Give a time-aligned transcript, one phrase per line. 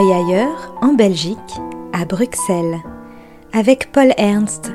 [0.00, 1.38] ailleurs, en Belgique,
[1.92, 2.80] à Bruxelles,
[3.52, 4.72] avec Paul Ernst.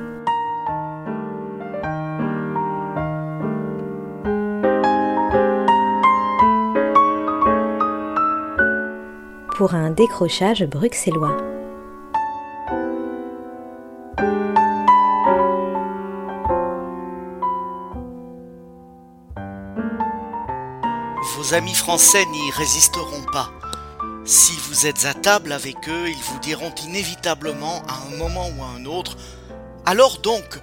[9.56, 11.38] Pour un décrochage bruxellois.
[21.36, 23.57] Vos amis français n'y résisteront pas.
[24.28, 28.62] Si vous êtes à table avec eux, ils vous diront inévitablement à un moment ou
[28.62, 29.16] à un autre
[29.86, 30.60] Alors donc,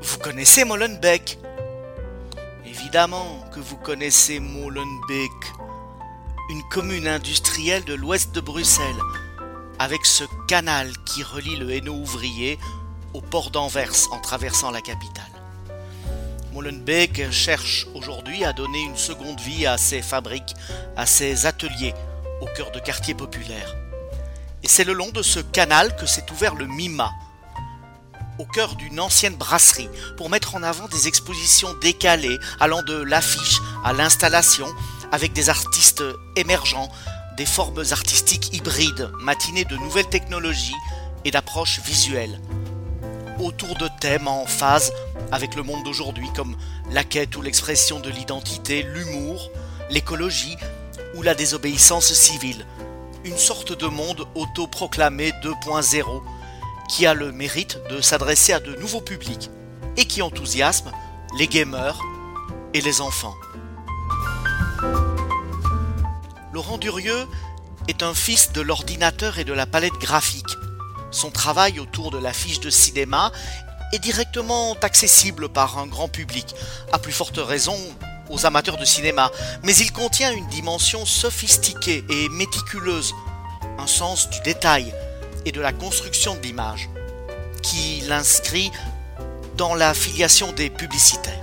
[0.00, 1.40] vous connaissez Molenbeek?
[2.64, 5.32] Évidemment que vous connaissez Molenbeek,
[6.50, 9.02] une commune industrielle de l'ouest de Bruxelles,
[9.80, 12.60] avec ce canal qui relie le Hainaut ouvrier
[13.12, 15.24] au port d'Anvers en traversant la capitale.
[16.52, 20.54] Molenbeek cherche aujourd'hui à donner une seconde vie à ses fabriques,
[20.96, 21.94] à ses ateliers,
[22.40, 23.76] au cœur de quartiers populaires.
[24.62, 27.10] Et c'est le long de ce canal que s'est ouvert le MIMA,
[28.38, 33.60] au cœur d'une ancienne brasserie, pour mettre en avant des expositions décalées allant de l'affiche
[33.84, 34.66] à l'installation,
[35.12, 36.02] avec des artistes
[36.36, 36.90] émergents,
[37.36, 40.76] des formes artistiques hybrides, matinées de nouvelles technologies
[41.24, 42.40] et d'approches visuelles,
[43.38, 44.92] autour de thèmes en phase
[45.32, 46.56] avec le monde d'aujourd'hui comme
[46.90, 49.50] la quête ou l'expression de l'identité, l'humour,
[49.90, 50.56] l'écologie,
[51.14, 52.66] ou la désobéissance civile,
[53.24, 56.22] une sorte de monde autoproclamé 2.0
[56.88, 59.50] qui a le mérite de s'adresser à de nouveaux publics
[59.96, 60.90] et qui enthousiasme
[61.38, 61.98] les gamers
[62.74, 63.34] et les enfants.
[66.52, 67.26] Laurent Durieux
[67.88, 70.56] est un fils de l'ordinateur et de la palette graphique.
[71.10, 73.32] Son travail autour de la fiche de cinéma
[73.92, 76.54] est directement accessible par un grand public,
[76.92, 77.76] à plus forte raison
[78.30, 79.30] aux amateurs de cinéma,
[79.62, 83.14] mais il contient une dimension sophistiquée et méticuleuse,
[83.78, 84.94] un sens du détail
[85.44, 86.88] et de la construction de l'image,
[87.62, 88.70] qui l'inscrit
[89.56, 91.34] dans la filiation des publicitaires.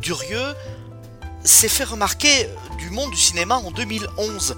[0.00, 0.54] Durieux
[1.44, 4.56] s'est fait remarquer du monde du cinéma en 2011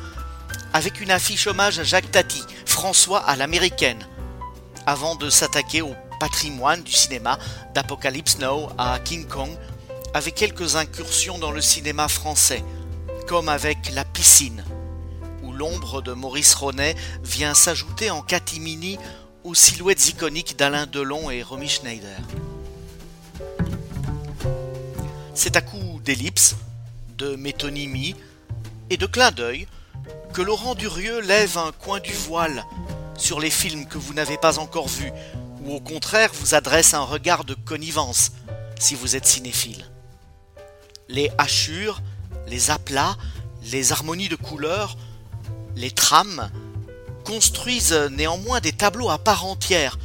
[0.72, 4.06] avec une affiche hommage à Jacques Tati, François à l'américaine,
[4.86, 7.38] avant de s'attaquer au patrimoine du cinéma
[7.74, 9.50] d'Apocalypse Now à King Kong,
[10.14, 12.62] avec quelques incursions dans le cinéma français,
[13.26, 14.62] comme avec La piscine,
[15.42, 16.94] où l'ombre de Maurice Ronet
[17.24, 18.98] vient s'ajouter en catimini
[19.42, 22.18] aux silhouettes iconiques d'Alain Delon et Romy Schneider.
[25.34, 26.54] C'est à coup d'ellipses,
[27.16, 28.14] de métonymie
[28.90, 29.66] et de clin d'œil
[30.34, 32.64] que Laurent Durieux lève un coin du voile
[33.16, 35.12] sur les films que vous n'avez pas encore vus
[35.64, 38.32] ou au contraire vous adresse un regard de connivence
[38.78, 39.84] si vous êtes cinéphile.
[41.08, 42.00] Les hachures,
[42.46, 43.16] les aplats,
[43.70, 44.96] les harmonies de couleurs,
[45.76, 46.50] les trames
[47.24, 49.98] construisent néanmoins des tableaux à part entière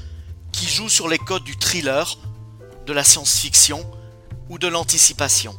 [0.51, 2.17] qui jouent sur les codes du thriller,
[2.85, 3.85] de la science-fiction
[4.49, 5.55] ou de l'anticipation.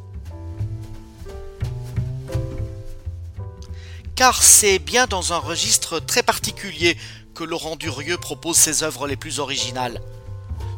[4.17, 6.97] Car c'est bien dans un registre très particulier
[7.35, 10.01] que Laurent Durieux propose ses œuvres les plus originales,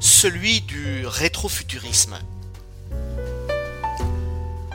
[0.00, 2.18] celui du rétrofuturisme.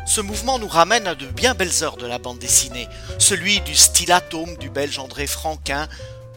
[0.05, 2.87] Ce mouvement nous ramène à de bien belles heures de la bande dessinée,
[3.19, 5.89] celui du style atome du belge André Franquin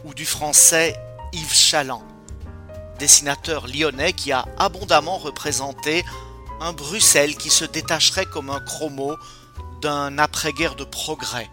[0.03, 0.97] ou du français
[1.31, 2.03] Yves Chaland,
[2.99, 6.03] dessinateur lyonnais qui a abondamment représenté
[6.59, 9.15] un Bruxelles qui se détacherait comme un chromo
[9.81, 11.49] d'un après-guerre de progrès.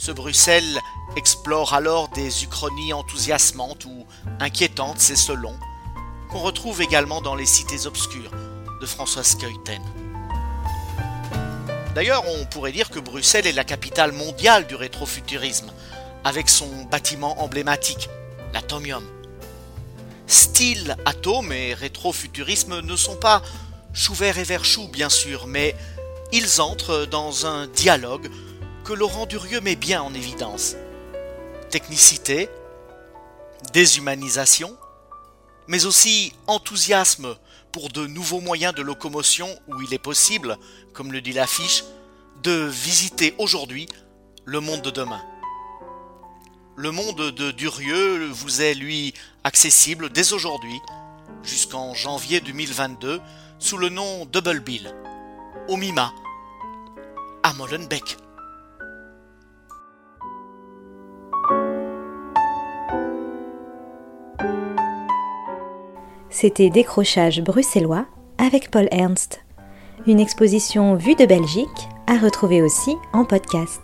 [0.00, 0.80] Ce Bruxelles
[1.14, 4.06] explore alors des uchronies enthousiasmantes ou
[4.38, 5.54] inquiétantes, c'est selon,
[6.30, 8.30] qu'on retrouve également dans les cités obscures
[8.80, 9.82] de François Skeuten.
[11.94, 15.70] D'ailleurs, on pourrait dire que Bruxelles est la capitale mondiale du rétrofuturisme,
[16.24, 18.08] avec son bâtiment emblématique,
[18.54, 19.04] l'Atomium.
[20.26, 23.42] Style atome et rétrofuturisme ne sont pas
[23.92, 25.76] chou vert et vert chou, bien sûr, mais
[26.32, 28.30] ils entrent dans un dialogue
[28.94, 30.76] Laurent Durieux met bien en évidence
[31.70, 32.50] technicité,
[33.72, 34.76] déshumanisation,
[35.68, 37.36] mais aussi enthousiasme
[37.72, 40.58] pour de nouveaux moyens de locomotion où il est possible,
[40.92, 41.84] comme le dit l'affiche,
[42.42, 43.88] de visiter aujourd'hui
[44.44, 45.22] le monde de demain.
[46.76, 49.14] Le monde de Durieux vous est, lui,
[49.44, 50.80] accessible dès aujourd'hui,
[51.44, 53.20] jusqu'en janvier 2022,
[53.58, 54.92] sous le nom Double Bill,
[55.68, 56.12] au MIMA,
[57.42, 58.16] à Molenbeek.
[66.30, 68.06] C'était Décrochage bruxellois
[68.38, 69.44] avec Paul Ernst,
[70.06, 71.66] une exposition vue de Belgique
[72.06, 73.80] à retrouver aussi en podcast.